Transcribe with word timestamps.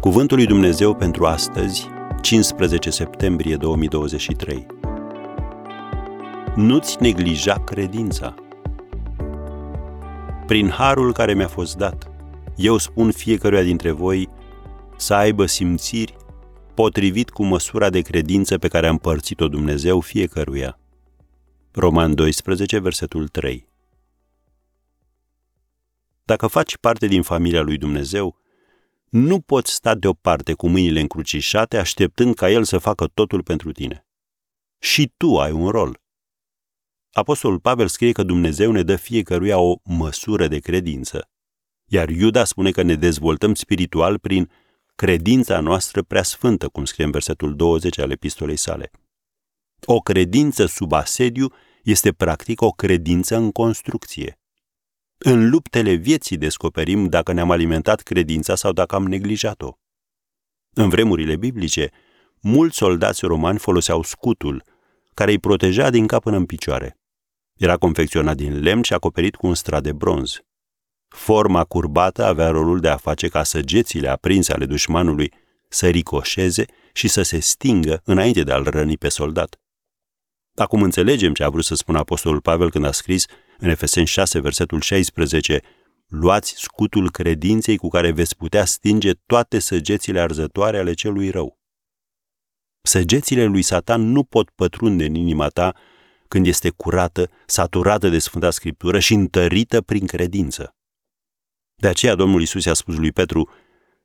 Cuvântul 0.00 0.36
lui 0.36 0.46
Dumnezeu 0.46 0.94
pentru 0.94 1.26
astăzi, 1.26 1.88
15 2.20 2.90
septembrie 2.90 3.56
2023. 3.56 4.66
Nu-ți 6.54 7.02
neglija 7.02 7.64
credința. 7.64 8.34
Prin 10.46 10.68
harul 10.68 11.12
care 11.12 11.34
mi-a 11.34 11.48
fost 11.48 11.76
dat, 11.76 12.10
eu 12.56 12.76
spun 12.76 13.10
fiecăruia 13.10 13.62
dintre 13.62 13.90
voi 13.90 14.28
să 14.96 15.14
aibă 15.14 15.46
simțiri 15.46 16.16
potrivit 16.74 17.30
cu 17.30 17.44
măsura 17.44 17.90
de 17.90 18.00
credință 18.00 18.58
pe 18.58 18.68
care 18.68 18.86
a 18.86 18.90
împărțit-o 18.90 19.48
Dumnezeu 19.48 20.00
fiecăruia. 20.00 20.78
Roman 21.72 22.14
12, 22.14 22.78
versetul 22.78 23.28
3. 23.28 23.66
Dacă 26.24 26.46
faci 26.46 26.76
parte 26.76 27.06
din 27.06 27.22
familia 27.22 27.62
lui 27.62 27.76
Dumnezeu, 27.76 28.38
nu 29.10 29.40
poți 29.40 29.72
sta 29.72 29.94
deoparte 29.94 30.52
cu 30.52 30.68
mâinile 30.68 31.00
încrucișate 31.00 31.78
așteptând 31.78 32.34
ca 32.34 32.50
El 32.50 32.64
să 32.64 32.78
facă 32.78 33.06
totul 33.06 33.42
pentru 33.42 33.72
tine. 33.72 34.06
Și 34.78 35.12
tu 35.16 35.38
ai 35.38 35.52
un 35.52 35.68
rol. 35.68 36.00
Apostolul 37.12 37.60
Pavel 37.60 37.88
scrie 37.88 38.12
că 38.12 38.22
Dumnezeu 38.22 38.72
ne 38.72 38.82
dă 38.82 38.96
fiecăruia 38.96 39.58
o 39.58 39.76
măsură 39.84 40.48
de 40.48 40.58
credință, 40.58 41.30
iar 41.84 42.08
Iuda 42.08 42.44
spune 42.44 42.70
că 42.70 42.82
ne 42.82 42.94
dezvoltăm 42.94 43.54
spiritual 43.54 44.18
prin 44.18 44.50
credința 44.94 45.60
noastră 45.60 46.02
prea 46.02 46.22
sfântă, 46.22 46.68
cum 46.68 46.84
scrie 46.84 47.04
în 47.04 47.10
versetul 47.10 47.56
20 47.56 47.98
al 47.98 48.10
epistolei 48.10 48.56
sale. 48.56 48.90
O 49.84 49.98
credință 49.98 50.66
sub 50.66 50.92
asediu 50.92 51.52
este 51.82 52.12
practic 52.12 52.60
o 52.60 52.70
credință 52.70 53.36
în 53.36 53.50
construcție. 53.52 54.39
În 55.24 55.48
luptele 55.48 55.92
vieții 55.92 56.36
descoperim 56.36 57.08
dacă 57.08 57.32
ne-am 57.32 57.50
alimentat 57.50 58.00
credința 58.00 58.54
sau 58.54 58.72
dacă 58.72 58.94
am 58.94 59.06
neglijat-o. 59.06 59.72
În 60.74 60.88
vremurile 60.88 61.36
biblice, 61.36 61.90
mulți 62.40 62.76
soldați 62.76 63.26
romani 63.26 63.58
foloseau 63.58 64.02
scutul, 64.02 64.64
care 65.14 65.30
îi 65.30 65.38
proteja 65.38 65.90
din 65.90 66.06
cap 66.06 66.22
până 66.22 66.36
în 66.36 66.46
picioare. 66.46 66.98
Era 67.56 67.76
confecționat 67.76 68.36
din 68.36 68.62
lemn 68.62 68.82
și 68.82 68.92
acoperit 68.92 69.36
cu 69.36 69.46
un 69.46 69.54
strat 69.54 69.82
de 69.82 69.92
bronz. 69.92 70.40
Forma 71.08 71.64
curbată 71.64 72.24
avea 72.24 72.50
rolul 72.50 72.80
de 72.80 72.88
a 72.88 72.96
face 72.96 73.28
ca 73.28 73.42
săgețile 73.42 74.08
aprinse 74.08 74.52
ale 74.52 74.66
dușmanului 74.66 75.32
să 75.68 75.88
ricoșeze 75.88 76.64
și 76.92 77.08
să 77.08 77.22
se 77.22 77.38
stingă 77.38 78.00
înainte 78.04 78.42
de 78.42 78.52
a-l 78.52 78.64
răni 78.64 78.96
pe 78.96 79.08
soldat. 79.08 79.60
Acum 80.54 80.82
înțelegem 80.82 81.34
ce 81.34 81.42
a 81.42 81.48
vrut 81.48 81.64
să 81.64 81.74
spună 81.74 81.98
Apostolul 81.98 82.40
Pavel 82.40 82.70
când 82.70 82.84
a 82.84 82.92
scris 82.92 83.26
în 83.60 83.68
Efeseni 83.68 84.06
6, 84.06 84.40
versetul 84.40 84.80
16, 84.80 85.60
luați 86.06 86.54
scutul 86.56 87.10
credinței 87.10 87.76
cu 87.76 87.88
care 87.88 88.10
veți 88.10 88.36
putea 88.36 88.64
stinge 88.64 89.12
toate 89.26 89.58
săgețile 89.58 90.20
arzătoare 90.20 90.78
ale 90.78 90.92
celui 90.92 91.30
rău. 91.30 91.58
Săgețile 92.82 93.44
lui 93.44 93.62
Satan 93.62 94.00
nu 94.00 94.24
pot 94.24 94.50
pătrunde 94.50 95.04
în 95.04 95.14
inima 95.14 95.48
ta 95.48 95.74
când 96.28 96.46
este 96.46 96.70
curată, 96.70 97.30
saturată 97.46 98.08
de 98.08 98.18
Sfânta 98.18 98.50
Scriptură 98.50 98.98
și 98.98 99.14
întărită 99.14 99.80
prin 99.80 100.06
credință. 100.06 100.74
De 101.74 101.88
aceea 101.88 102.14
Domnul 102.14 102.42
Isus 102.42 102.64
i-a 102.64 102.74
spus 102.74 102.96
lui 102.96 103.12
Petru, 103.12 103.50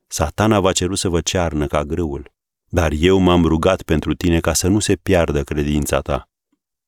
Satana 0.06 0.60
va 0.60 0.72
cerut 0.72 0.98
să 0.98 1.08
vă 1.08 1.20
cearnă 1.20 1.66
ca 1.66 1.84
grâul, 1.84 2.32
dar 2.68 2.92
eu 2.92 3.18
m-am 3.18 3.44
rugat 3.44 3.82
pentru 3.82 4.14
tine 4.14 4.40
ca 4.40 4.52
să 4.52 4.68
nu 4.68 4.78
se 4.78 4.96
piardă 4.96 5.44
credința 5.44 6.00
ta. 6.00 6.30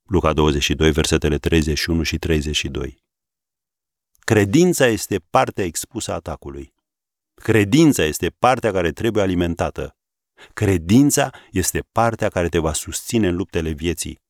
Luca 0.08 0.32
22, 0.32 0.90
versetele 0.90 1.38
31 1.38 2.02
și 2.02 2.18
32. 2.18 3.04
Credința 4.18 4.86
este 4.86 5.18
partea 5.18 5.64
expusă 5.64 6.12
atacului. 6.12 6.74
Credința 7.34 8.02
este 8.02 8.30
partea 8.30 8.72
care 8.72 8.92
trebuie 8.92 9.22
alimentată. 9.22 9.96
Credința 10.54 11.30
este 11.50 11.80
partea 11.92 12.28
care 12.28 12.48
te 12.48 12.58
va 12.58 12.72
susține 12.72 13.28
în 13.28 13.36
luptele 13.36 13.70
vieții. 13.70 14.20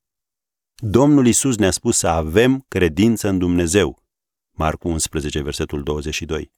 Domnul 0.75 1.27
Isus 1.27 1.57
ne-a 1.57 1.71
spus 1.71 1.97
să 1.97 2.07
avem 2.07 2.65
credință 2.67 3.27
în 3.27 3.37
Dumnezeu. 3.37 4.03
Marcu 4.57 4.87
11, 4.87 5.41
versetul 5.41 5.83
22. 5.83 6.51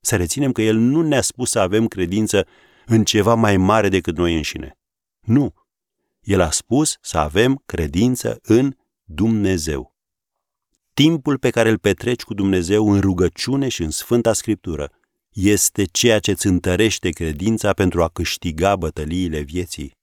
Să 0.00 0.16
reținem 0.16 0.52
că 0.52 0.62
El 0.62 0.76
nu 0.76 1.02
ne-a 1.02 1.20
spus 1.20 1.50
să 1.50 1.58
avem 1.58 1.86
credință 1.86 2.46
în 2.86 3.04
ceva 3.04 3.34
mai 3.34 3.56
mare 3.56 3.88
decât 3.88 4.16
noi 4.16 4.36
înșine. 4.36 4.78
Nu, 5.20 5.54
el 6.24 6.40
a 6.40 6.50
spus 6.50 6.96
să 7.00 7.18
avem 7.18 7.62
credință 7.66 8.38
în 8.42 8.76
Dumnezeu. 9.04 9.94
Timpul 10.94 11.38
pe 11.38 11.50
care 11.50 11.68
îl 11.68 11.78
petreci 11.78 12.22
cu 12.22 12.34
Dumnezeu 12.34 12.92
în 12.92 13.00
rugăciune 13.00 13.68
și 13.68 13.82
în 13.82 13.90
Sfânta 13.90 14.32
Scriptură 14.32 14.90
este 15.32 15.84
ceea 15.84 16.18
ce 16.18 16.30
îți 16.30 16.46
întărește 16.46 17.10
credința 17.10 17.72
pentru 17.72 18.02
a 18.02 18.08
câștiga 18.08 18.76
bătăliile 18.76 19.40
vieții. 19.40 19.96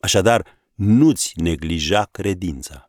Așadar, 0.00 0.60
nu-ți 0.74 1.32
neglija 1.34 2.08
credința. 2.10 2.88